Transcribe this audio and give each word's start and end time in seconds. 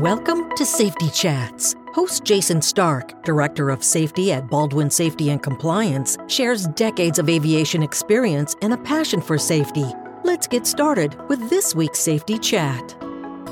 Welcome 0.00 0.50
to 0.56 0.66
Safety 0.66 1.08
Chats. 1.08 1.74
Host 1.94 2.22
Jason 2.22 2.60
Stark, 2.60 3.24
Director 3.24 3.70
of 3.70 3.82
Safety 3.82 4.30
at 4.30 4.46
Baldwin 4.46 4.90
Safety 4.90 5.30
and 5.30 5.42
Compliance, 5.42 6.18
shares 6.26 6.66
decades 6.66 7.18
of 7.18 7.30
aviation 7.30 7.82
experience 7.82 8.54
and 8.60 8.74
a 8.74 8.76
passion 8.76 9.22
for 9.22 9.38
safety. 9.38 9.86
Let's 10.22 10.46
get 10.46 10.66
started 10.66 11.16
with 11.30 11.48
this 11.48 11.74
week's 11.74 11.98
Safety 11.98 12.38
Chat. 12.38 12.94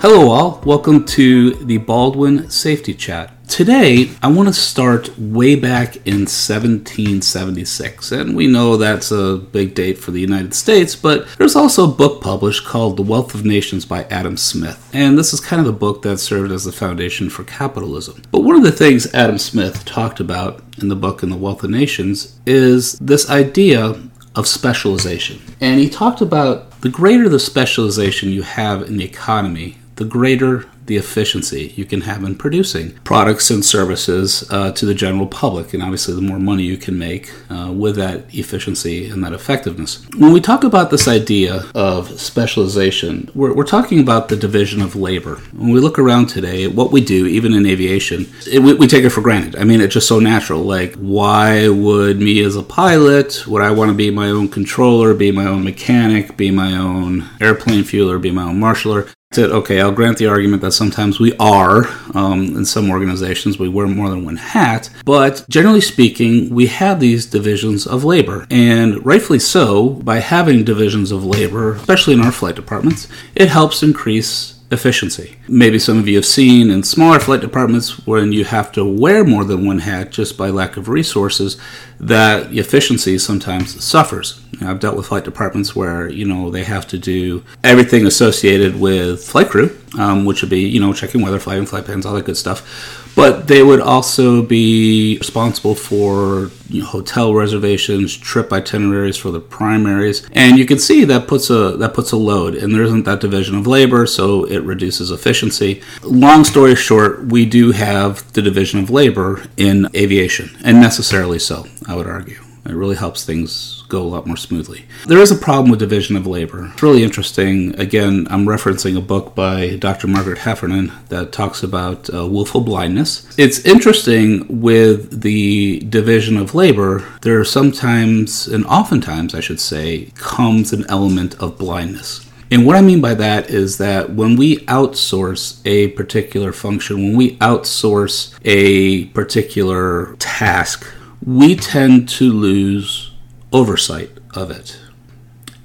Hello, 0.03 0.29
all. 0.29 0.61
Welcome 0.67 1.07
to 1.07 1.55
the 1.65 1.79
Baldwin 1.79 2.51
Safety 2.51 2.93
Chat. 2.93 3.34
Today, 3.49 4.11
I 4.23 4.29
want 4.29 4.49
to 4.49 4.53
start 4.53 5.17
way 5.19 5.55
back 5.55 5.97
in 6.07 6.27
1776, 6.27 8.11
and 8.11 8.35
we 8.35 8.47
know 8.47 8.77
that's 8.77 9.13
a 9.13 9.37
big 9.37 9.75
date 9.75 9.99
for 9.99 10.11
the 10.11 10.21
United 10.21 10.55
States, 10.55 10.97
but 10.97 11.29
there's 11.37 11.55
also 11.55 11.85
a 11.85 11.95
book 11.95 12.21
published 12.21 12.65
called 12.65 12.97
The 12.97 13.03
Wealth 13.03 13.35
of 13.35 13.45
Nations 13.45 13.85
by 13.85 14.05
Adam 14.05 14.37
Smith, 14.37 14.91
and 14.93 15.17
this 15.17 15.33
is 15.33 15.41
kind 15.41 15.61
of 15.61 15.67
the 15.67 15.73
book 15.73 16.03
that 16.03 16.19
served 16.19 16.51
as 16.51 16.65
the 16.65 16.73
foundation 16.73 17.31
for 17.31 17.45
capitalism. 17.45 18.23
But 18.33 18.41
one 18.41 18.57
of 18.57 18.65
the 18.65 18.73
things 18.73 19.15
Adam 19.15 19.39
Smith 19.39 19.85
talked 19.85 20.19
about 20.19 20.63
in 20.81 20.89
the 20.89 20.97
book 20.97 21.23
in 21.23 21.31
The 21.31 21.37
Wealth 21.37 21.63
of 21.63 21.71
Nations 21.71 22.41
is 22.47 22.99
this 22.99 23.31
idea 23.31 23.95
of 24.35 24.49
specialization. 24.49 25.41
And 25.61 25.79
he 25.79 25.89
talked 25.89 26.21
about 26.21 26.81
the 26.81 26.89
greater 26.89 27.29
the 27.29 27.39
specialization 27.39 28.31
you 28.31 28.43
have 28.43 28.83
in 28.83 28.97
the 28.97 29.05
economy, 29.05 29.79
the 29.97 30.05
greater 30.05 30.67
the 30.87 30.97
efficiency 30.97 31.73
you 31.77 31.85
can 31.85 32.03
have 32.03 32.25
in 32.25 32.35
producing 32.35 32.93
products 33.05 33.51
and 33.51 33.65
services 33.65 34.47
uh, 34.51 34.71
to 34.73 34.87
the 34.87 34.95
general 34.95 35.27
public. 35.27 35.75
And 35.75 35.83
obviously, 35.83 36.15
the 36.15 36.21
more 36.21 36.39
money 36.39 36.65
you 36.65 36.77
can 36.77 36.99
make 36.99 37.33
uh, 37.51 37.73
with 37.73 37.97
that 37.97 38.35
efficiency 38.35 39.09
and 39.09 39.25
that 39.25 39.33
effectiveness. 39.33 40.05
When 40.17 40.33
we 40.33 40.41
talk 40.41 40.65
about 40.65 40.91
this 40.91 41.09
idea 41.09 41.65
of 41.75 42.21
specialization, 42.21 43.31
we're, 43.35 43.55
we're 43.55 43.65
talking 43.65 44.01
about 44.01 44.29
the 44.29 44.37
division 44.37 44.83
of 44.83 44.97
labor. 44.97 45.37
When 45.53 45.71
we 45.71 45.81
look 45.81 45.99
around 45.99 46.27
today, 46.27 46.67
what 46.67 46.93
we 46.93 47.01
do, 47.01 47.27
even 47.27 47.55
in 47.55 47.67
aviation, 47.67 48.27
it, 48.51 48.61
we, 48.61 48.75
we 48.75 48.87
take 48.87 49.05
it 49.05 49.11
for 49.11 49.21
granted. 49.21 49.57
I 49.57 49.65
mean, 49.65 49.81
it's 49.81 49.95
just 49.95 50.09
so 50.09 50.19
natural. 50.19 50.63
Like, 50.63 50.95
why 50.97 51.69
would 51.69 52.21
me 52.21 52.43
as 52.45 52.57
a 52.57 52.63
pilot, 52.63 53.47
would 53.47 53.63
I 53.63 53.71
want 53.71 53.91
to 53.91 53.97
be 53.97 54.11
my 54.11 54.29
own 54.29 54.49
controller, 54.49 55.15
be 55.15 55.33
my 55.33 55.47
own 55.47 55.65
mechanic, 55.65 56.37
be 56.37 56.51
my 56.51 56.77
own 56.77 57.29
airplane 57.41 57.85
fueler, 57.85 58.21
be 58.21 58.31
my 58.31 58.45
own 58.45 58.61
marshaller? 58.61 59.11
That 59.35 59.51
okay, 59.51 59.81
I'll 59.81 59.93
grant 59.93 60.19
the 60.19 60.27
argument 60.27 60.63
that 60.63 60.73
sometimes 60.73 61.21
we 61.21 61.37
are 61.39 61.87
um, 62.15 62.57
in 62.57 62.65
some 62.65 62.91
organizations 62.91 63.59
we 63.59 63.69
wear 63.69 63.87
more 63.87 64.09
than 64.09 64.25
one 64.25 64.37
hat, 64.37 64.91
but 65.05 65.45
generally 65.49 65.81
speaking, 65.81 66.51
we 66.55 66.67
have 66.67 67.01
these 67.01 67.27
divisions 67.27 67.87
of 67.87 68.05
labor, 68.05 68.47
and 68.51 69.05
rightfully 69.05 69.39
so. 69.39 69.91
By 70.05 70.19
having 70.19 70.65
divisions 70.65 71.13
of 71.13 71.25
labor, 71.25 71.75
especially 71.75 72.15
in 72.15 72.21
our 72.21 72.33
flight 72.33 72.57
departments, 72.57 73.09
it 73.35 73.49
helps 73.49 73.83
increase 73.83 74.54
efficiency. 74.71 75.37
Maybe 75.49 75.79
some 75.79 75.99
of 75.99 76.09
you 76.09 76.17
have 76.17 76.27
seen 76.27 76.71
in 76.71 76.83
smaller 76.83 77.21
flight 77.21 77.41
departments 77.41 78.07
when 78.07 78.33
you 78.33 78.45
have 78.45 78.73
to 78.73 78.85
wear 78.85 79.25
more 79.25 79.45
than 79.45 79.67
one 79.67 79.79
hat 79.81 80.11
just 80.11 80.37
by 80.37 80.51
lack 80.51 80.77
of 80.77 80.89
resources, 80.89 81.57
that 82.01 82.53
efficiency 82.53 83.19
sometimes 83.19 83.83
suffers. 83.83 84.41
I've 84.61 84.81
dealt 84.81 84.97
with 84.97 85.07
flight 85.07 85.25
departments 85.25 85.75
where 85.75 86.09
you 86.09 86.25
know 86.25 86.51
they 86.51 86.65
have 86.65 86.87
to 86.89 86.99
do 86.99 87.45
everything 87.63 88.07
associated 88.07 88.79
with 88.79 89.25
flight 89.25 89.49
crew, 89.49 89.77
um, 89.99 90.25
which 90.25 90.43
would 90.43 90.51
be 90.51 90.61
you 90.61 90.81
know 90.81 90.93
checking 90.93 91.23
weather, 91.23 91.39
flying 91.39 91.67
flight 91.67 91.85
plans, 91.85 92.07
all 92.07 92.15
that 92.15 92.25
good 92.25 92.37
stuff. 92.37 93.04
But 93.15 93.47
they 93.49 93.63
would 93.63 93.81
also 93.81 94.43
be 94.43 95.19
responsible 95.19 95.75
for 95.75 96.51
you 96.69 96.83
know, 96.83 96.87
hotel 96.87 97.35
reservations, 97.35 98.17
trip 98.17 98.53
itineraries 98.53 99.17
for 99.17 99.31
the 99.31 99.41
primaries, 99.41 100.29
and 100.33 100.59
you 100.59 100.67
can 100.67 100.79
see 100.79 101.05
that 101.05 101.29
puts 101.29 101.51
a 101.51 101.77
that 101.77 101.95
puts 101.95 102.13
a 102.13 102.17
load, 102.17 102.55
and 102.55 102.75
there 102.75 102.83
isn't 102.83 103.05
that 103.05 103.21
division 103.21 103.57
of 103.57 103.67
labor, 103.67 104.07
so 104.07 104.45
it 104.45 104.59
reduces 104.59 105.11
efficiency. 105.11 105.83
Long 106.03 106.45
story 106.45 106.75
short, 106.75 107.27
we 107.27 107.47
do 107.47 107.73
have 107.73 108.33
the 108.33 108.43
division 108.43 108.81
of 108.81 108.91
labor 108.91 109.43
in 109.57 109.89
aviation, 109.95 110.57
and 110.65 110.81
necessarily 110.81 111.39
so, 111.39 111.67
I 111.87 111.95
would 111.95 112.07
argue. 112.07 112.44
It 112.67 112.75
really 112.75 112.97
helps 112.97 113.25
things 113.25 113.85
go 113.89 114.03
a 114.03 114.09
lot 114.09 114.27
more 114.27 114.37
smoothly. 114.37 114.87
There 115.07 115.19
is 115.19 115.31
a 115.31 115.37
problem 115.37 115.71
with 115.71 115.81
division 115.81 116.17
of 116.17 116.27
labor. 116.27 116.71
It's 116.73 116.83
really 116.83 117.03
interesting. 117.03 117.79
Again, 117.79 118.27
I'm 118.31 118.47
referencing 118.47 118.97
a 118.97 119.03
book 119.03 119.35
by 119.35 119.77
Dr. 119.77 120.07
Margaret 120.09 120.39
Heffernan 120.39 120.93
that 121.11 121.33
talks 121.33 121.63
about 121.63 122.13
uh, 122.13 122.27
willful 122.27 122.63
blindness. 122.63 123.39
It's 123.39 123.61
interesting 123.67 124.63
with 124.63 125.21
the 125.21 125.81
division 125.81 126.37
of 126.37 126.55
labor, 126.55 127.05
there 127.23 127.39
are 127.39 127.45
sometimes, 127.45 128.47
and 128.47 128.65
oftentimes, 128.67 129.35
I 129.35 129.41
should 129.41 129.61
say, 129.61 130.11
comes 130.15 130.73
an 130.73 130.85
element 130.89 131.35
of 131.41 131.59
blindness. 131.59 132.25
And 132.51 132.67
what 132.67 132.77
I 132.77 132.83
mean 132.83 133.01
by 133.01 133.15
that 133.15 133.51
is 133.51 133.79
that 133.79 134.11
when 134.11 134.37
we 134.37 134.59
outsource 134.67 135.61
a 135.65 135.89
particular 135.89 136.53
function, 136.53 136.97
when 136.97 137.17
we 137.17 137.37
outsource 137.39 138.39
a 138.45 139.07
particular 139.07 140.15
task, 140.17 140.87
we 141.25 141.57
tend 141.57 142.09
to 142.09 142.33
lose 142.33 143.13
oversight 143.53 144.11
of 144.35 144.51
it. 144.51 144.79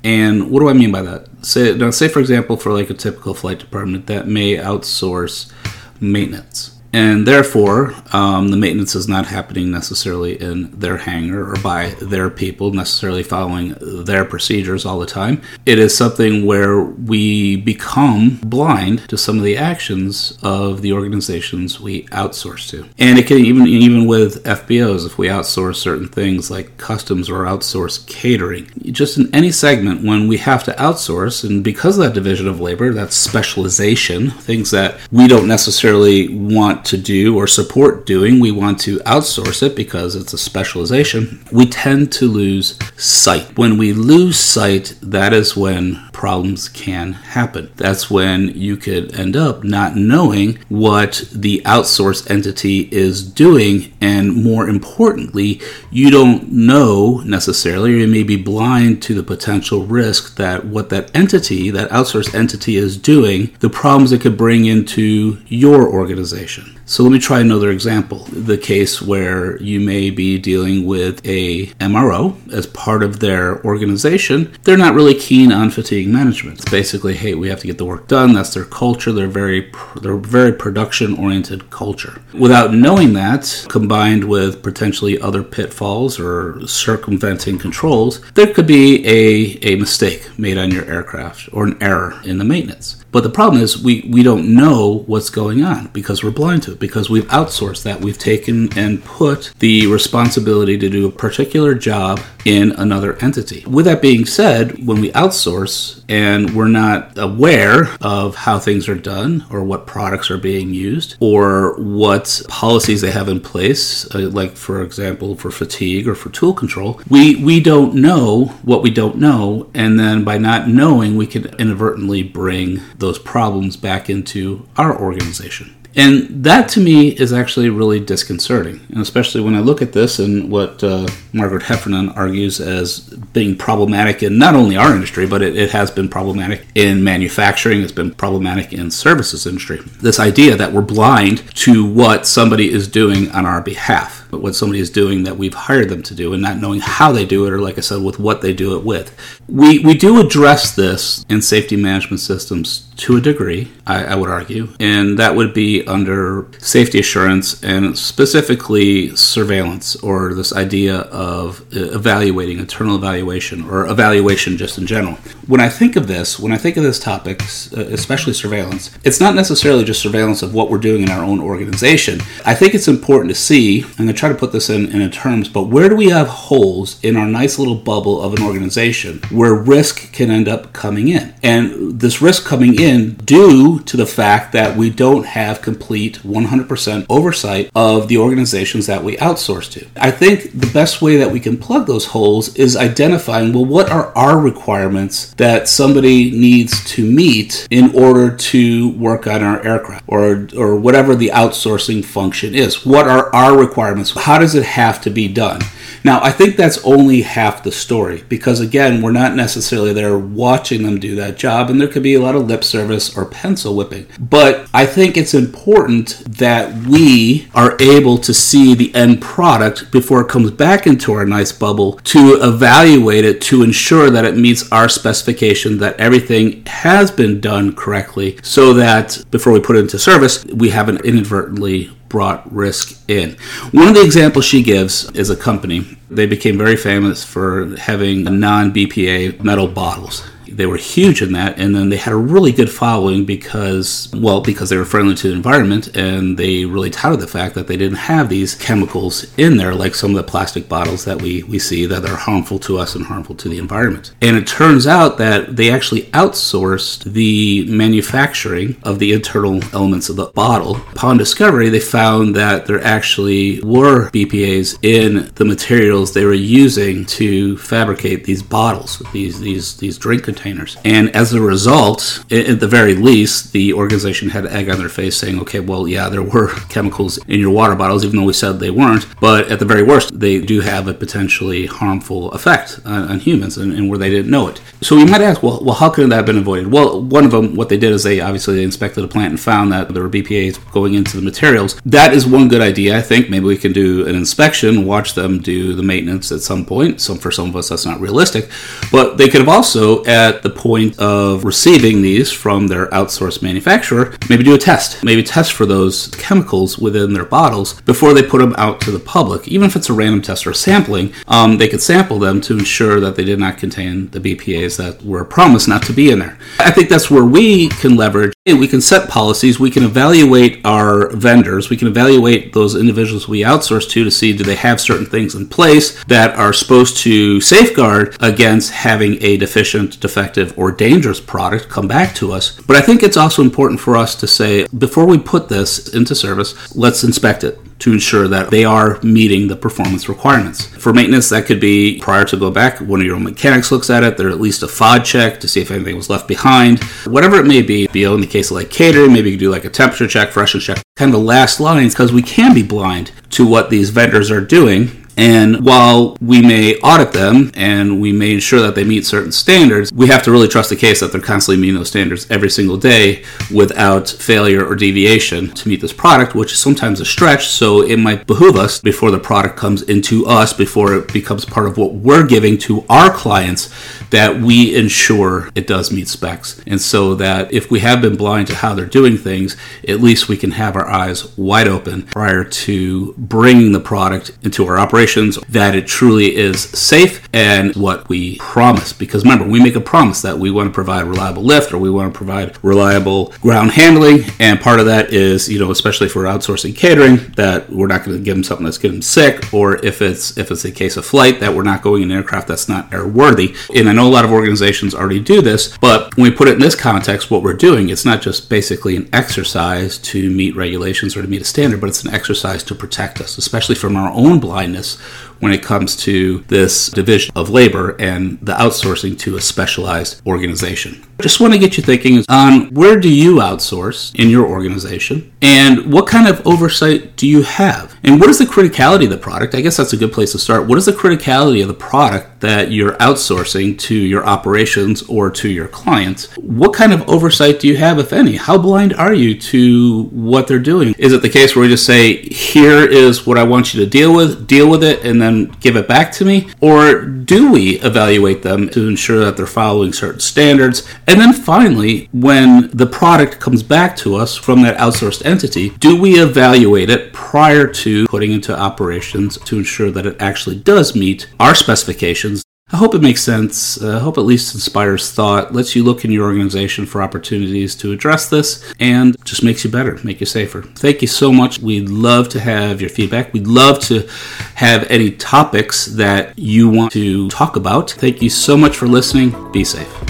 And 0.03 0.49
what 0.49 0.61
do 0.61 0.69
I 0.69 0.73
mean 0.73 0.91
by 0.91 1.01
that? 1.01 1.27
Say, 1.45 1.75
now, 1.75 1.89
say 1.89 2.07
for 2.07 2.19
example, 2.19 2.55
for 2.55 2.71
like 2.71 2.89
a 2.89 2.93
typical 2.93 3.33
flight 3.33 3.59
department 3.59 4.07
that 4.07 4.27
may 4.27 4.55
outsource 4.55 5.51
maintenance 5.99 6.78
and 6.93 7.27
therefore 7.27 7.93
um, 8.11 8.49
the 8.49 8.57
maintenance 8.57 8.95
is 8.95 9.07
not 9.07 9.25
happening 9.25 9.71
necessarily 9.71 10.39
in 10.41 10.77
their 10.79 10.97
hangar 10.97 11.51
or 11.51 11.55
by 11.57 11.89
their 12.01 12.29
people 12.29 12.71
necessarily 12.73 13.23
following 13.23 13.75
their 13.79 14.25
procedures 14.25 14.85
all 14.85 14.99
the 14.99 15.05
time. 15.05 15.41
It 15.65 15.79
is 15.79 15.95
something 15.95 16.45
where 16.45 16.81
we 16.81 17.57
become 17.57 18.39
blind 18.43 19.07
to 19.09 19.17
some 19.17 19.37
of 19.37 19.43
the 19.43 19.57
actions 19.57 20.37
of 20.41 20.81
the 20.81 20.93
organizations 20.93 21.79
we 21.79 22.05
outsource 22.07 22.69
to. 22.69 22.87
And 22.97 23.19
it 23.19 23.27
can 23.27 23.37
even 23.39 23.67
even 23.67 24.07
with 24.07 24.43
fbos 24.43 25.05
if 25.05 25.17
we 25.17 25.27
outsource 25.27 25.75
certain 25.75 26.07
things 26.07 26.49
like 26.49 26.77
customs 26.77 27.29
or 27.29 27.43
outsource 27.43 28.05
catering 28.07 28.67
just 28.91 29.17
in 29.17 29.33
any 29.33 29.51
segment 29.51 30.03
when 30.03 30.27
we 30.27 30.37
have 30.37 30.63
to 30.63 30.71
outsource 30.73 31.43
and 31.43 31.63
because 31.63 31.97
of 31.97 32.03
that 32.03 32.13
division 32.13 32.47
of 32.47 32.59
labor 32.59 32.93
that 32.93 33.13
specialization 33.13 34.29
things 34.31 34.71
that 34.71 34.97
we 35.11 35.27
don't 35.27 35.47
necessarily 35.47 36.35
want 36.35 36.78
to 36.85 36.97
do 36.97 37.37
or 37.37 37.47
support 37.47 38.05
doing, 38.05 38.39
we 38.39 38.51
want 38.51 38.79
to 38.81 38.99
outsource 38.99 39.63
it 39.63 39.75
because 39.75 40.15
it's 40.15 40.33
a 40.33 40.37
specialization, 40.37 41.43
we 41.51 41.65
tend 41.65 42.11
to 42.13 42.27
lose 42.27 42.77
sight. 42.97 43.57
When 43.57 43.77
we 43.77 43.93
lose 43.93 44.37
sight, 44.37 44.97
that 45.01 45.33
is 45.33 45.55
when 45.55 45.99
problems 46.11 46.67
can 46.67 47.13
happen. 47.13 47.71
That's 47.77 48.11
when 48.11 48.49
you 48.49 48.75
could 48.75 49.15
end 49.17 49.37
up 49.37 49.63
not 49.63 49.95
knowing 49.95 50.59
what 50.67 51.23
the 51.33 51.61
outsourced 51.65 52.29
entity 52.29 52.89
is 52.91 53.23
doing, 53.23 53.93
and 54.01 54.35
more 54.35 54.67
importantly, 54.67 55.61
you 55.91 56.11
don't 56.11 56.51
know 56.51 57.21
necessarily, 57.25 57.93
or 57.93 57.97
you 57.97 58.07
may 58.07 58.23
be 58.23 58.35
blind 58.35 59.01
to 59.03 59.13
the 59.13 59.23
potential 59.23 59.85
risk 59.85 60.35
that 60.35 60.65
what 60.65 60.89
that 60.89 61.15
entity, 61.15 61.69
that 61.69 61.89
outsourced 61.89 62.35
entity, 62.35 62.75
is 62.75 62.97
doing, 62.97 63.55
the 63.59 63.69
problems 63.69 64.11
it 64.11 64.21
could 64.21 64.37
bring 64.37 64.65
into 64.65 65.37
your 65.47 65.87
organization. 65.87 66.68
So 66.89 67.03
let 67.03 67.11
me 67.11 67.19
try 67.19 67.39
another 67.39 67.69
example. 67.69 68.25
The 68.31 68.57
case 68.57 68.99
where 68.99 69.61
you 69.61 69.79
may 69.79 70.09
be 70.09 70.39
dealing 70.39 70.87
with 70.87 71.21
a 71.23 71.67
MRO 71.73 72.35
as 72.51 72.65
part 72.65 73.03
of 73.03 73.19
their 73.19 73.63
organization, 73.63 74.51
they're 74.63 74.75
not 74.75 74.95
really 74.95 75.13
keen 75.13 75.51
on 75.51 75.69
fatigue 75.69 76.07
management. 76.07 76.59
It's 76.59 76.71
basically, 76.71 77.13
hey, 77.13 77.35
we 77.35 77.47
have 77.49 77.59
to 77.59 77.67
get 77.67 77.77
the 77.77 77.85
work 77.85 78.07
done. 78.07 78.33
That's 78.33 78.55
their 78.55 78.65
culture. 78.65 79.11
They're 79.11 79.27
very 79.27 79.71
they're 80.01 80.17
very 80.17 80.51
production 80.51 81.15
oriented 81.15 81.69
culture. 81.69 82.23
Without 82.33 82.73
knowing 82.73 83.13
that, 83.13 83.67
combined 83.69 84.23
with 84.23 84.63
potentially 84.63 85.21
other 85.21 85.43
pitfalls 85.43 86.19
or 86.19 86.65
circumventing 86.65 87.59
controls, 87.59 88.19
there 88.31 88.51
could 88.51 88.65
be 88.65 89.05
a, 89.07 89.59
a 89.61 89.75
mistake 89.75 90.27
made 90.39 90.57
on 90.57 90.71
your 90.71 90.85
aircraft 90.85 91.49
or 91.53 91.65
an 91.65 91.77
error 91.83 92.19
in 92.23 92.39
the 92.39 92.43
maintenance. 92.43 93.05
But 93.11 93.23
the 93.23 93.29
problem 93.29 93.61
is 93.61 93.81
we, 93.81 94.07
we 94.09 94.23
don't 94.23 94.53
know 94.53 95.03
what's 95.07 95.29
going 95.29 95.63
on 95.63 95.87
because 95.87 96.23
we're 96.23 96.31
blind 96.31 96.63
to 96.63 96.73
it, 96.73 96.79
because 96.79 97.09
we've 97.09 97.25
outsourced 97.25 97.83
that. 97.83 98.01
We've 98.01 98.17
taken 98.17 98.77
and 98.77 99.03
put 99.03 99.51
the 99.59 99.87
responsibility 99.87 100.77
to 100.77 100.89
do 100.89 101.07
a 101.07 101.11
particular 101.11 101.73
job 101.73 102.19
in 102.49 102.71
another 102.71 103.15
entity. 103.17 103.63
With 103.67 103.85
that 103.85 104.01
being 104.01 104.25
said, 104.25 104.85
when 104.87 104.99
we 105.01 105.11
outsource 105.11 106.03
and 106.09 106.55
we're 106.55 106.67
not 106.67 107.15
aware 107.15 107.89
of 108.01 108.35
how 108.35 108.57
things 108.57 108.89
are 108.89 108.95
done 108.95 109.45
or 109.51 109.63
what 109.63 109.85
products 109.85 110.31
are 110.31 110.37
being 110.39 110.73
used 110.73 111.15
or 111.19 111.75
what 111.75 112.41
policies 112.47 113.01
they 113.01 113.11
have 113.11 113.29
in 113.29 113.39
place, 113.39 114.03
uh, 114.15 114.29
like 114.31 114.55
for 114.55 114.81
example 114.81 115.35
for 115.35 115.51
fatigue 115.51 116.07
or 116.07 116.15
for 116.15 116.29
tool 116.29 116.53
control, 116.53 116.99
we, 117.07 117.35
we 117.35 117.59
don't 117.59 117.93
know 117.93 118.45
what 118.63 118.81
we 118.81 118.89
don't 118.89 119.17
know. 119.17 119.69
And 119.75 119.99
then 119.99 120.23
by 120.23 120.39
not 120.39 120.67
knowing, 120.67 121.17
we 121.17 121.27
can 121.27 121.45
inadvertently 121.59 122.23
bring 122.23 122.81
those 122.97 123.19
problems 123.19 123.77
back 123.77 124.09
into 124.09 124.67
our 124.75 124.99
organization. 124.99 125.75
And 125.95 126.43
that 126.43 126.69
to 126.69 126.79
me 126.79 127.09
is 127.09 127.33
actually 127.33 127.69
really 127.69 127.99
disconcerting, 127.99 128.81
and 128.89 129.01
especially 129.01 129.41
when 129.41 129.55
I 129.55 129.59
look 129.59 129.81
at 129.81 129.93
this 129.93 130.19
and 130.19 130.51
what 130.51 130.83
uh, 130.83 131.07
Margaret 131.33 131.63
Heffernan 131.63 132.09
argues 132.09 132.61
as 132.61 132.99
being 132.99 133.57
problematic 133.57 134.21
in 134.21 134.37
not 134.37 134.55
only 134.55 134.77
our 134.77 134.93
industry, 134.93 135.25
but 135.25 135.41
it, 135.41 135.57
it 135.57 135.71
has 135.71 135.89
been 135.89 136.07
problematic 136.07 136.67
in 136.75 137.03
manufacturing, 137.03 137.81
it's 137.81 137.91
been 137.91 138.13
problematic 138.13 138.71
in 138.71 138.91
services 138.91 139.47
industry. 139.47 139.79
This 139.99 140.19
idea 140.19 140.55
that 140.55 140.71
we're 140.71 140.81
blind 140.81 141.39
to 141.55 141.85
what 141.85 142.27
somebody 142.27 142.71
is 142.71 142.87
doing 142.87 143.31
on 143.31 143.45
our 143.45 143.61
behalf 143.61 144.18
what 144.31 144.55
somebody 144.55 144.79
is 144.79 144.89
doing 144.89 145.23
that 145.23 145.37
we've 145.37 145.53
hired 145.53 145.89
them 145.89 146.03
to 146.03 146.15
do 146.15 146.33
and 146.33 146.41
not 146.41 146.57
knowing 146.57 146.79
how 146.79 147.11
they 147.11 147.25
do 147.25 147.45
it 147.45 147.53
or 147.53 147.59
like 147.59 147.77
I 147.77 147.81
said 147.81 148.01
with 148.01 148.19
what 148.19 148.41
they 148.41 148.53
do 148.53 148.77
it 148.77 148.83
with. 148.83 149.15
We 149.47 149.79
we 149.79 149.95
do 149.95 150.19
address 150.19 150.75
this 150.75 151.25
in 151.29 151.41
safety 151.41 151.75
management 151.75 152.19
systems 152.21 152.89
to 152.99 153.15
a 153.15 153.21
degree, 153.21 153.71
I, 153.87 154.03
I 154.03 154.15
would 154.15 154.29
argue, 154.29 154.69
and 154.79 155.17
that 155.19 155.35
would 155.35 155.53
be 155.53 155.87
under 155.87 156.47
safety 156.59 156.99
assurance 156.99 157.63
and 157.63 157.97
specifically 157.97 159.15
surveillance 159.15 159.95
or 159.97 160.33
this 160.33 160.53
idea 160.53 160.97
of 160.97 161.65
evaluating 161.71 162.59
internal 162.59 162.97
evaluation 162.97 163.63
or 163.69 163.87
evaluation 163.87 164.57
just 164.57 164.77
in 164.77 164.85
general. 164.85 165.15
When 165.47 165.61
I 165.61 165.69
think 165.69 165.95
of 165.95 166.07
this, 166.07 166.37
when 166.37 166.51
I 166.51 166.57
think 166.57 166.75
of 166.75 166.83
this 166.83 166.99
topic, 166.99 167.41
especially 167.41 168.33
surveillance, 168.33 168.91
it's 169.05 169.21
not 169.21 169.33
necessarily 169.33 169.85
just 169.85 170.01
surveillance 170.01 170.41
of 170.41 170.53
what 170.53 170.69
we're 170.69 170.77
doing 170.77 171.01
in 171.01 171.09
our 171.09 171.23
own 171.23 171.39
organization. 171.39 172.19
I 172.45 172.53
think 172.53 172.75
it's 172.75 172.89
important 172.89 173.29
to 173.29 173.35
see, 173.35 173.83
to 173.97 174.13
try 174.19 174.29
to 174.29 174.35
put 174.35 174.51
this 174.51 174.69
in, 174.69 174.91
in 174.91 175.09
terms, 175.09 175.47
but 175.47 175.63
where 175.63 175.87
do 175.87 175.95
we 175.95 176.09
have 176.09 176.27
holes 176.27 176.99
in 177.03 177.15
our 177.15 177.25
nice 177.25 177.57
little 177.57 177.75
bubble 177.75 178.21
of 178.21 178.33
an 178.33 178.43
organization 178.43 179.21
where 179.31 179.53
risk 179.53 180.11
can 180.11 180.29
end 180.29 180.47
up 180.47 180.73
coming 180.73 181.07
in? 181.07 181.33
And 181.41 181.99
this 181.99 182.21
risk 182.21 182.45
coming 182.45 182.79
in 182.79 183.13
due 183.15 183.79
to 183.79 183.95
the 183.95 184.05
fact 184.05 184.51
that 184.53 184.75
we 184.75 184.89
don't 184.89 185.25
have 185.25 185.61
complete 185.61 186.19
100% 186.19 187.05
oversight 187.09 187.71
of 187.73 188.09
the 188.09 188.17
organizations 188.17 188.87
that 188.87 189.03
we 189.03 189.15
outsource 189.17 189.71
to. 189.71 189.87
I 189.95 190.11
think 190.11 190.51
the 190.59 190.71
best 190.73 191.01
way 191.01 191.17
that 191.17 191.31
we 191.31 191.39
can 191.39 191.57
plug 191.57 191.87
those 191.87 192.07
holes 192.07 192.55
is 192.55 192.75
identifying 192.75 193.53
well, 193.53 193.65
what 193.65 193.89
are 193.89 194.15
our 194.17 194.37
requirements 194.37 195.33
that 195.35 195.69
somebody 195.69 196.31
needs 196.31 196.83
to 196.95 197.09
meet 197.09 197.67
in 197.71 197.95
order 197.95 198.35
to 198.35 198.89
work 198.91 199.27
on 199.27 199.41
our 199.43 199.65
aircraft 199.65 200.03
or, 200.07 200.47
or 200.57 200.75
whatever 200.75 201.15
the 201.15 201.29
outsourcing 201.29 202.03
function 202.03 202.53
is? 202.53 202.85
What 202.85 203.07
are 203.07 203.33
our 203.33 203.57
requirements? 203.57 204.08
How 204.11 204.37
does 204.37 204.55
it 204.55 204.65
have 204.65 205.01
to 205.01 205.09
be 205.09 205.27
done? 205.27 205.61
Now, 206.03 206.21
I 206.23 206.31
think 206.31 206.55
that's 206.55 206.83
only 206.85 207.23
half 207.23 207.63
the 207.63 207.71
story 207.71 208.23
because, 208.29 208.61
again, 208.61 209.01
we're 209.01 209.11
not 209.11 209.35
necessarily 209.35 209.91
there 209.91 210.17
watching 210.17 210.83
them 210.83 210.99
do 210.99 211.15
that 211.15 211.37
job, 211.37 211.69
and 211.69 211.79
there 211.79 211.87
could 211.87 212.03
be 212.03 212.13
a 212.13 212.21
lot 212.21 212.35
of 212.35 212.47
lip 212.47 212.63
service 212.63 213.17
or 213.17 213.25
pencil 213.25 213.75
whipping. 213.75 214.07
But 214.19 214.69
I 214.73 214.85
think 214.85 215.17
it's 215.17 215.33
important 215.33 216.23
that 216.25 216.73
we 216.85 217.49
are 217.53 217.75
able 217.81 218.17
to 218.19 218.33
see 218.33 218.73
the 218.75 218.93
end 218.95 219.21
product 219.21 219.91
before 219.91 220.21
it 220.21 220.29
comes 220.29 220.51
back 220.51 220.87
into 220.87 221.11
our 221.13 221.25
nice 221.25 221.51
bubble 221.51 221.93
to 221.93 222.39
evaluate 222.41 223.25
it 223.25 223.41
to 223.41 223.63
ensure 223.63 224.09
that 224.09 224.25
it 224.25 224.37
meets 224.37 224.71
our 224.71 224.87
specification, 224.87 225.79
that 225.79 225.99
everything 225.99 226.63
has 226.65 227.11
been 227.11 227.41
done 227.41 227.75
correctly, 227.75 228.39
so 228.41 228.73
that 228.73 229.23
before 229.31 229.51
we 229.51 229.59
put 229.59 229.75
it 229.75 229.79
into 229.79 229.99
service, 229.99 230.45
we 230.45 230.69
haven't 230.69 231.03
inadvertently 231.03 231.91
brought 232.09 232.51
risk 232.51 232.99
in. 233.07 233.37
One 233.71 233.87
of 233.87 233.93
the 233.93 234.03
examples 234.03 234.45
she 234.45 234.63
gives 234.63 235.09
is 235.11 235.29
a 235.29 235.35
company. 235.35 235.97
They 236.09 236.25
became 236.25 236.57
very 236.57 236.75
famous 236.75 237.23
for 237.23 237.75
having 237.77 238.23
non 238.23 238.73
BPA 238.73 239.43
metal 239.43 239.67
bottles 239.67 240.23
they 240.49 240.65
were 240.65 240.77
huge 240.77 241.21
in 241.21 241.33
that, 241.33 241.59
and 241.59 241.75
then 241.75 241.89
they 241.89 241.97
had 241.97 242.13
a 242.13 242.17
really 242.17 242.51
good 242.51 242.69
following 242.69 243.25
because, 243.25 244.11
well, 244.13 244.41
because 244.41 244.69
they 244.69 244.77
were 244.77 244.85
friendly 244.85 245.15
to 245.15 245.29
the 245.29 245.35
environment, 245.35 245.95
and 245.95 246.37
they 246.37 246.65
really 246.65 246.89
touted 246.89 247.19
the 247.19 247.27
fact 247.27 247.55
that 247.55 247.67
they 247.67 247.77
didn't 247.77 247.97
have 247.97 248.29
these 248.29 248.55
chemicals 248.55 249.31
in 249.37 249.57
there 249.57 249.75
like 249.75 249.95
some 249.95 250.11
of 250.11 250.17
the 250.17 250.23
plastic 250.23 250.67
bottles 250.67 251.05
that 251.05 251.21
we, 251.21 251.43
we 251.43 251.59
see 251.59 251.85
that 251.85 252.05
are 252.05 252.15
harmful 252.15 252.59
to 252.59 252.77
us 252.77 252.95
and 252.95 253.05
harmful 253.05 253.35
to 253.35 253.49
the 253.49 253.57
environment. 253.57 254.13
And 254.21 254.35
it 254.35 254.47
turns 254.47 254.87
out 254.87 255.17
that 255.17 255.55
they 255.55 255.71
actually 255.71 256.03
outsourced 256.11 257.03
the 257.03 257.65
manufacturing 257.69 258.77
of 258.83 258.99
the 258.99 259.13
internal 259.13 259.61
elements 259.73 260.09
of 260.09 260.15
the 260.15 260.27
bottle. 260.27 260.77
Upon 260.93 261.17
discovery, 261.17 261.69
they 261.69 261.79
found 261.79 262.35
that 262.35 262.65
there 262.65 262.83
actually 262.83 263.61
were 263.61 264.09
BPA's 264.09 264.77
in 264.81 265.31
the 265.35 265.45
materials 265.45 266.13
they 266.13 266.25
were 266.25 266.33
using 266.33 267.05
to 267.05 267.57
fabricate 267.57 268.23
these 268.23 268.41
bottles, 268.41 269.01
these 269.13 269.39
these 269.39 269.77
these 269.77 269.97
drink 269.97 270.23
containers 270.23 270.38
And 270.83 271.15
as 271.15 271.33
a 271.33 271.41
result, 271.41 272.23
at 272.31 272.59
the 272.59 272.67
very 272.67 272.95
least, 272.95 273.51
the 273.51 273.73
organization 273.73 274.29
had 274.29 274.45
egg 274.47 274.69
on 274.69 274.79
their 274.79 274.89
face 274.89 275.17
saying, 275.17 275.39
okay, 275.41 275.59
well, 275.59 275.87
yeah, 275.87 276.09
there 276.09 276.23
were 276.23 276.47
chemicals 276.69 277.17
in 277.27 277.39
your 277.39 277.51
water 277.51 277.75
bottles, 277.75 278.03
even 278.03 278.17
though 278.17 278.25
we 278.25 278.33
said 278.33 278.59
they 278.59 278.71
weren't. 278.71 279.05
But 279.19 279.51
at 279.51 279.59
the 279.59 279.65
very 279.65 279.83
worst, 279.83 280.19
they 280.19 280.41
do 280.41 280.61
have 280.61 280.87
a 280.87 280.93
potentially 280.93 281.65
harmful 281.65 282.31
effect 282.31 282.79
on, 282.85 283.09
on 283.09 283.19
humans 283.19 283.57
and, 283.57 283.73
and, 283.73 283.89
where 283.89 283.97
they 283.97 284.09
didn't 284.09 284.31
know 284.31 284.47
it. 284.47 284.61
So 284.81 284.97
you 284.97 285.05
might 285.05 285.21
ask, 285.21 285.41
well, 285.41 285.59
well, 285.63 285.75
how 285.75 285.89
could 285.89 286.09
that 286.11 286.15
have 286.15 286.25
been 286.25 286.37
avoided? 286.37 286.71
Well, 286.71 287.01
one 287.01 287.25
of 287.25 287.31
them, 287.31 287.55
what 287.55 287.69
they 287.69 287.77
did 287.77 287.91
is 287.91 288.03
they 288.03 288.21
obviously 288.21 288.63
inspected 288.63 289.03
the 289.03 289.07
plant 289.07 289.31
and 289.31 289.39
found 289.39 289.71
that 289.71 289.89
there 289.93 290.03
were 290.03 290.09
BPA's 290.09 290.57
going 290.57 290.93
into 290.93 291.17
the 291.17 291.23
materials. 291.23 291.79
That 291.85 292.13
is 292.13 292.25
one 292.25 292.47
good 292.47 292.61
idea, 292.61 292.97
I 292.97 293.01
think. 293.01 293.29
Maybe 293.29 293.45
we 293.45 293.57
can 293.57 293.73
do 293.73 294.07
an 294.07 294.15
inspection, 294.15 294.85
watch 294.85 295.15
them 295.15 295.39
do 295.39 295.73
the 295.73 295.83
maintenance 295.83 296.31
at 296.31 296.41
some 296.41 296.65
point. 296.65 297.01
Some 297.01 297.17
for 297.17 297.31
some 297.31 297.49
of 297.49 297.55
us, 297.55 297.69
that's 297.69 297.85
not 297.85 297.99
realistic. 297.99 298.49
But 298.91 299.17
they 299.17 299.27
could 299.27 299.41
have 299.41 299.49
also, 299.49 300.03
uh, 300.03 300.28
at 300.29 300.43
the 300.43 300.49
point 300.49 300.97
of 300.99 301.43
receiving 301.43 302.01
these 302.01 302.31
from 302.31 302.67
their 302.67 302.87
outsourced 302.87 303.41
manufacturer, 303.41 304.15
maybe 304.29 304.43
do 304.43 304.55
a 304.55 304.57
test. 304.57 305.03
Maybe 305.03 305.23
test 305.23 305.53
for 305.53 305.65
those 305.65 306.07
chemicals 306.15 306.77
within 306.77 307.13
their 307.13 307.25
bottles 307.25 307.81
before 307.81 308.13
they 308.13 308.23
put 308.23 308.39
them 308.39 308.55
out 308.57 308.81
to 308.81 308.91
the 308.91 308.99
public. 308.99 309.47
Even 309.47 309.67
if 309.67 309.75
it's 309.75 309.89
a 309.89 309.93
random 309.93 310.21
test 310.21 310.45
or 310.45 310.53
sampling, 310.53 311.13
um, 311.27 311.57
they 311.57 311.67
could 311.67 311.81
sample 311.81 312.19
them 312.19 312.41
to 312.41 312.57
ensure 312.57 312.99
that 312.99 313.15
they 313.15 313.23
did 313.23 313.39
not 313.39 313.57
contain 313.57 314.09
the 314.11 314.19
BPAs 314.19 314.77
that 314.77 315.03
were 315.03 315.25
promised 315.25 315.67
not 315.67 315.83
to 315.83 315.93
be 315.93 316.11
in 316.11 316.19
there. 316.19 316.37
I 316.59 316.71
think 316.71 316.89
that's 316.89 317.09
where 317.09 317.25
we 317.25 317.69
can 317.69 317.95
leverage. 317.95 318.33
We 318.45 318.67
can 318.67 318.81
set 318.81 319.09
policies. 319.09 319.59
We 319.59 319.71
can 319.71 319.83
evaluate 319.83 320.61
our 320.65 321.09
vendors. 321.09 321.69
We 321.69 321.77
can 321.77 321.87
evaluate 321.87 322.53
those 322.53 322.75
individuals 322.75 323.27
we 323.27 323.41
outsource 323.41 323.89
to 323.91 324.03
to 324.03 324.11
see 324.11 324.33
do 324.33 324.43
they 324.43 324.55
have 324.55 324.81
certain 324.81 325.05
things 325.05 325.35
in 325.35 325.47
place 325.47 326.03
that 326.05 326.35
are 326.35 326.53
supposed 326.53 326.97
to 326.97 327.39
safeguard 327.41 328.17
against 328.21 328.71
having 328.71 329.21
a 329.23 329.37
deficient, 329.37 329.99
defective 329.99 330.18
defective 330.19 330.57
or 330.57 330.71
dangerous 330.71 331.21
product 331.21 331.69
come 331.69 331.87
back 331.87 332.13
to 332.15 332.31
us. 332.33 332.59
But 332.67 332.75
I 332.75 332.81
think 332.81 333.03
it's 333.03 333.17
also 333.17 333.41
important 333.41 333.79
for 333.79 333.95
us 333.95 334.15
to 334.15 334.27
say 334.27 334.67
before 334.77 335.05
we 335.05 335.17
put 335.17 335.47
this 335.47 335.93
into 335.93 336.13
service, 336.13 336.75
let's 336.75 337.03
inspect 337.03 337.43
it 337.43 337.57
to 337.79 337.93
ensure 337.93 338.27
that 338.27 338.51
they 338.51 338.65
are 338.65 338.99
meeting 339.01 339.47
the 339.47 339.55
performance 339.55 340.09
requirements. 340.09 340.65
For 340.65 340.91
maintenance, 340.91 341.29
that 341.29 341.45
could 341.45 341.61
be 341.61 341.99
prior 342.01 342.25
to 342.25 342.35
go 342.35 342.51
back, 342.51 342.81
one 342.81 342.99
of 342.99 343.05
your 343.05 343.17
mechanics 343.17 343.71
looks 343.71 343.89
at 343.89 344.03
it, 344.03 344.17
there 344.17 344.29
at 344.29 344.41
least 344.41 344.63
a 344.63 344.67
FOD 344.67 345.05
check 345.05 345.39
to 345.39 345.47
see 345.47 345.61
if 345.61 345.71
anything 345.71 345.95
was 345.95 346.09
left 346.09 346.27
behind. 346.27 346.83
Whatever 347.05 347.37
it 347.37 347.45
may 347.45 347.61
be, 347.61 347.87
be 347.87 348.03
in 348.03 348.19
the 348.19 348.27
case 348.27 348.51
of 348.51 348.57
like 348.57 348.69
catering, 348.69 349.13
maybe 349.13 349.31
you 349.31 349.37
do 349.37 349.49
like 349.49 349.63
a 349.63 349.69
temperature 349.69 350.07
check, 350.07 350.31
freshness 350.31 350.65
check, 350.65 350.81
kind 350.97 351.13
of 351.13 351.21
the 351.21 351.25
last 351.25 351.61
lines, 351.61 351.93
because 351.93 352.11
we 352.11 352.21
can 352.21 352.53
be 352.53 352.63
blind 352.63 353.11
to 353.29 353.47
what 353.47 353.69
these 353.69 353.91
vendors 353.91 354.29
are 354.29 354.41
doing 354.41 354.98
and 355.19 355.65
while 355.65 356.15
we 356.21 356.41
may 356.41 356.77
audit 356.77 357.11
them 357.11 357.51
and 357.53 357.99
we 357.99 358.13
may 358.13 358.31
ensure 358.35 358.61
that 358.61 358.73
they 358.73 358.85
meet 358.85 359.05
certain 359.05 359.33
standards, 359.33 359.91
we 359.91 360.07
have 360.07 360.23
to 360.23 360.31
really 360.31 360.47
trust 360.47 360.69
the 360.69 360.77
case 360.77 361.01
that 361.01 361.11
they're 361.11 361.19
constantly 361.19 361.59
meeting 361.59 361.75
those 361.75 361.89
standards 361.89 362.25
every 362.31 362.49
single 362.49 362.77
day 362.77 363.25
without 363.53 364.07
failure 364.07 364.65
or 364.65 364.75
deviation 364.75 365.49
to 365.55 365.67
meet 365.67 365.81
this 365.81 365.91
product, 365.91 366.35
which 366.35 366.53
is 366.53 366.59
sometimes 366.59 367.01
a 367.01 367.05
stretch. 367.05 367.49
So 367.49 367.81
it 367.81 367.97
might 367.97 368.27
behoove 368.27 368.55
us 368.55 368.79
before 368.79 369.11
the 369.11 369.19
product 369.19 369.57
comes 369.57 369.81
into 369.81 370.25
us, 370.25 370.53
before 370.53 370.93
it 370.93 371.11
becomes 371.11 371.43
part 371.43 371.67
of 371.67 371.77
what 371.77 371.95
we're 371.95 372.25
giving 372.25 372.57
to 372.59 372.85
our 372.87 373.11
clients, 373.11 373.75
that 374.11 374.39
we 374.39 374.73
ensure 374.73 375.49
it 375.53 375.67
does 375.67 375.91
meet 375.91 376.07
specs. 376.07 376.61
And 376.65 376.79
so 376.79 377.15
that 377.15 377.51
if 377.51 377.69
we 377.69 377.81
have 377.81 378.01
been 378.01 378.15
blind 378.15 378.47
to 378.47 378.55
how 378.55 378.73
they're 378.73 378.85
doing 378.85 379.17
things, 379.17 379.57
at 379.85 379.99
least 379.99 380.29
we 380.29 380.37
can 380.37 380.51
have 380.51 380.77
our 380.77 380.87
eyes 380.87 381.37
wide 381.37 381.67
open 381.67 382.03
prior 382.03 382.45
to 382.45 383.13
bringing 383.17 383.73
the 383.73 383.81
product 383.81 384.31
into 384.43 384.65
our 384.65 384.79
operation 384.79 385.08
that 385.15 385.75
it 385.75 385.87
truly 385.87 386.35
is 386.35 386.61
safe 386.61 387.27
and 387.33 387.75
what 387.75 388.07
we 388.09 388.37
promise. 388.37 388.93
Because 388.93 389.23
remember, 389.23 389.47
we 389.47 389.61
make 389.61 389.75
a 389.75 389.81
promise 389.81 390.21
that 390.21 390.37
we 390.37 390.51
want 390.51 390.69
to 390.69 390.73
provide 390.73 391.03
reliable 391.03 391.43
lift 391.43 391.73
or 391.73 391.77
we 391.77 391.89
want 391.89 392.13
to 392.13 392.17
provide 392.17 392.57
reliable 392.63 393.33
ground 393.41 393.71
handling. 393.71 394.23
And 394.39 394.59
part 394.59 394.79
of 394.79 394.85
that 394.85 395.13
is, 395.13 395.49
you 395.49 395.59
know, 395.59 395.71
especially 395.71 396.09
for 396.09 396.23
outsourcing 396.23 396.75
catering, 396.75 397.17
that 397.35 397.69
we're 397.69 397.87
not 397.87 398.03
going 398.03 398.17
to 398.17 398.23
give 398.23 398.35
them 398.35 398.43
something 398.43 398.65
that's 398.65 398.77
getting 398.77 398.97
them 398.97 399.01
sick, 399.01 399.53
or 399.53 399.83
if 399.85 400.01
it's 400.01 400.37
if 400.37 400.51
it's 400.51 400.65
a 400.65 400.71
case 400.71 400.97
of 400.97 401.05
flight, 401.05 401.39
that 401.39 401.53
we're 401.53 401.63
not 401.63 401.81
going 401.81 402.03
in 402.03 402.11
an 402.11 402.17
aircraft 402.17 402.47
that's 402.47 402.69
not 402.69 402.89
airworthy. 402.91 403.55
And 403.75 403.89
I 403.89 403.93
know 403.93 404.07
a 404.07 404.09
lot 404.09 404.25
of 404.25 404.31
organizations 404.31 404.95
already 404.95 405.19
do 405.19 405.41
this, 405.41 405.77
but 405.77 406.15
when 406.15 406.29
we 406.29 406.35
put 406.35 406.47
it 406.47 406.53
in 406.53 406.59
this 406.59 406.75
context, 406.75 407.31
what 407.31 407.43
we're 407.43 407.53
doing, 407.53 407.89
it's 407.89 408.05
not 408.05 408.21
just 408.21 408.49
basically 408.49 408.95
an 408.95 409.09
exercise 409.13 409.97
to 409.99 410.29
meet 410.29 410.55
regulations 410.55 411.15
or 411.15 411.21
to 411.21 411.27
meet 411.27 411.41
a 411.41 411.45
standard, 411.45 411.81
but 411.81 411.89
it's 411.89 412.03
an 412.03 412.13
exercise 412.13 412.63
to 412.63 412.75
protect 412.75 413.21
us, 413.21 413.37
especially 413.37 413.75
from 413.75 413.95
our 413.95 414.11
own 414.13 414.39
blindness 414.39 414.88
choice 414.89 415.28
when 415.39 415.51
it 415.51 415.63
comes 415.63 415.95
to 415.95 416.39
this 416.47 416.89
division 416.89 417.31
of 417.35 417.49
labor 417.49 417.95
and 417.99 418.39
the 418.41 418.53
outsourcing 418.53 419.17
to 419.19 419.37
a 419.37 419.41
specialized 419.41 420.21
organization. 420.25 421.05
I 421.19 421.23
just 421.23 421.41
want 421.41 421.53
to 421.53 421.59
get 421.59 421.75
you 421.75 421.83
thinking 421.83 422.23
on 422.29 422.73
where 422.73 422.97
do 422.97 423.13
you 423.13 423.35
outsource 423.35 424.15
in 424.15 424.29
your 424.29 424.47
organization 424.47 425.33
and 425.41 425.91
what 425.91 426.07
kind 426.07 426.27
of 426.27 426.45
oversight 426.47 427.17
do 427.17 427.27
you 427.27 427.41
have? 427.43 427.95
And 428.03 428.21
what 428.21 428.29
is 428.29 428.39
the 428.39 428.45
criticality 428.45 429.03
of 429.03 429.09
the 429.09 429.17
product? 429.17 429.53
I 429.53 429.61
guess 429.61 429.75
that's 429.75 429.91
a 429.91 429.97
good 429.97 430.13
place 430.13 430.31
to 430.31 430.39
start. 430.39 430.67
What 430.67 430.77
is 430.77 430.85
the 430.85 430.93
criticality 430.93 431.61
of 431.61 431.67
the 431.67 431.73
product 431.73 432.39
that 432.39 432.71
you're 432.71 432.93
outsourcing 432.93 433.77
to 433.79 433.95
your 433.95 434.25
operations 434.25 435.01
or 435.03 435.29
to 435.31 435.49
your 435.49 435.67
clients? 435.67 436.33
What 436.37 436.73
kind 436.73 436.93
of 436.93 437.07
oversight 437.09 437.59
do 437.59 437.67
you 437.67 437.75
have, 437.77 437.99
if 437.99 438.13
any? 438.13 438.37
How 438.37 438.57
blind 438.57 438.93
are 438.93 439.13
you 439.13 439.37
to 439.39 440.03
what 440.05 440.47
they're 440.47 440.59
doing? 440.59 440.95
Is 440.97 441.11
it 441.11 441.21
the 441.21 441.29
case 441.29 441.55
where 441.55 441.63
we 441.63 441.69
just 441.69 441.85
say, 441.85 442.21
here 442.29 442.85
is 442.85 443.27
what 443.27 443.37
I 443.37 443.43
want 443.43 443.73
you 443.73 443.81
to 443.81 443.89
deal 443.89 444.15
with, 444.15 444.47
deal 444.47 444.69
with 444.69 444.83
it, 444.83 445.03
and 445.05 445.21
then 445.29 445.55
give 445.59 445.75
it 445.75 445.87
back 445.87 446.11
to 446.13 446.25
me? 446.25 446.49
Or 446.61 447.05
do 447.05 447.51
we 447.51 447.79
evaluate 447.81 448.41
them 448.41 448.69
to 448.69 448.87
ensure 448.87 449.19
that 449.25 449.37
they're 449.37 449.45
following 449.45 449.93
certain 449.93 450.19
standards? 450.19 450.87
And 451.07 451.19
then 451.19 451.33
finally, 451.33 452.09
when 452.11 452.69
the 452.75 452.87
product 452.87 453.39
comes 453.39 453.63
back 453.63 453.95
to 453.97 454.15
us 454.15 454.35
from 454.35 454.61
that 454.63 454.77
outsourced 454.77 455.25
entity, 455.25 455.69
do 455.69 455.99
we 455.99 456.21
evaluate 456.21 456.89
it 456.89 457.13
prior 457.13 457.67
to 457.67 458.07
putting 458.07 458.31
into 458.31 458.57
operations 458.57 459.37
to 459.37 459.57
ensure 459.57 459.91
that 459.91 460.05
it 460.05 460.17
actually 460.19 460.57
does 460.57 460.95
meet 460.95 461.29
our 461.39 461.55
specifications 461.55 462.43
I 462.71 462.77
hope 462.77 462.93
it 462.93 463.01
makes 463.01 463.23
sense. 463.23 463.81
Uh, 463.81 463.97
I 463.97 463.99
hope 463.99 464.17
at 464.17 464.25
least 464.25 464.53
inspires 464.53 465.11
thought, 465.11 465.53
lets 465.53 465.75
you 465.75 465.83
look 465.83 466.05
in 466.05 466.11
your 466.11 466.25
organization 466.25 466.85
for 466.85 467.01
opportunities 467.01 467.75
to 467.77 467.91
address 467.91 468.29
this, 468.29 468.63
and 468.79 469.17
just 469.25 469.43
makes 469.43 469.63
you 469.63 469.71
better, 469.71 469.99
make 470.03 470.19
you 470.19 470.27
safer. 470.27 470.61
Thank 470.61 471.01
you 471.01 471.07
so 471.07 471.31
much. 471.31 471.59
We'd 471.59 471.89
love 471.89 472.29
to 472.29 472.39
have 472.39 472.79
your 472.79 472.89
feedback. 472.89 473.33
We'd 473.33 473.47
love 473.47 473.79
to 473.81 474.07
have 474.55 474.83
any 474.89 475.11
topics 475.11 475.87
that 475.87 476.37
you 476.37 476.69
want 476.69 476.91
to 476.93 477.29
talk 477.29 477.55
about. 477.55 477.91
Thank 477.91 478.21
you 478.21 478.29
so 478.29 478.55
much 478.55 478.77
for 478.77 478.87
listening. 478.87 479.51
Be 479.51 479.63
safe. 479.63 480.08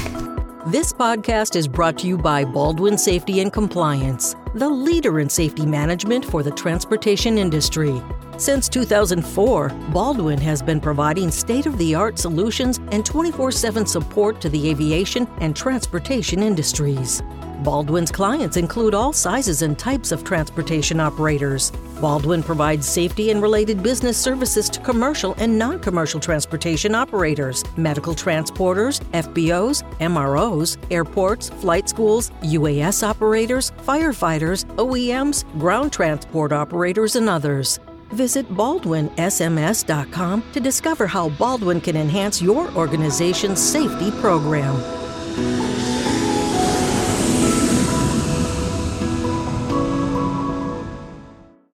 This 0.71 0.93
podcast 0.93 1.55
is 1.55 1.67
brought 1.67 1.97
to 1.97 2.05
you 2.05 2.15
by 2.15 2.45
Baldwin 2.45 2.95
Safety 2.95 3.39
and 3.39 3.51
Compliance, 3.51 4.35
the 4.53 4.69
leader 4.69 5.19
in 5.19 5.27
safety 5.27 5.65
management 5.65 6.23
for 6.23 6.43
the 6.43 6.51
transportation 6.51 7.39
industry. 7.39 7.99
Since 8.37 8.69
2004, 8.69 9.69
Baldwin 9.91 10.37
has 10.37 10.61
been 10.61 10.79
providing 10.79 11.31
state 11.31 11.65
of 11.65 11.75
the 11.79 11.95
art 11.95 12.19
solutions 12.19 12.77
and 12.91 13.03
24 13.03 13.51
7 13.51 13.83
support 13.87 14.39
to 14.41 14.49
the 14.49 14.69
aviation 14.69 15.27
and 15.39 15.55
transportation 15.55 16.43
industries. 16.43 17.23
Baldwin's 17.63 18.11
clients 18.11 18.55
include 18.55 18.93
all 18.93 19.11
sizes 19.11 19.63
and 19.63 19.77
types 19.77 20.11
of 20.11 20.23
transportation 20.23 20.99
operators. 20.99 21.71
Baldwin 21.99 22.41
provides 22.41 22.87
safety 22.87 23.31
and 23.31 23.41
related 23.41 23.83
business 23.83 24.17
services 24.17 24.69
to 24.69 24.79
commercial 24.79 25.35
and 25.37 25.57
non 25.57 25.79
commercial 25.79 26.19
transportation 26.19 26.95
operators, 26.95 27.63
medical 27.77 28.13
transporters, 28.13 29.01
FBOs, 29.11 29.83
MROs, 29.99 30.77
airports, 30.91 31.49
flight 31.49 31.89
schools, 31.89 32.31
UAS 32.41 33.03
operators, 33.07 33.71
firefighters, 33.85 34.65
OEMs, 34.75 35.43
ground 35.59 35.91
transport 35.91 36.51
operators, 36.51 37.15
and 37.15 37.29
others. 37.29 37.79
Visit 38.11 38.49
baldwinsms.com 38.53 40.43
to 40.53 40.59
discover 40.59 41.05
how 41.05 41.29
Baldwin 41.29 41.79
can 41.79 41.95
enhance 41.95 42.41
your 42.41 42.71
organization's 42.75 43.59
safety 43.59 44.09
program. 44.19 44.75